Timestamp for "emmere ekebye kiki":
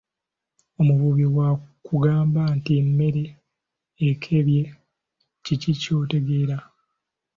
2.81-5.71